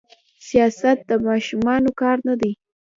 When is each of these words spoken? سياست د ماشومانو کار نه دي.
سياست 0.47 0.97
د 1.09 1.11
ماشومانو 1.27 1.89
کار 2.01 2.17
نه 2.27 2.35
دي. 2.41 2.51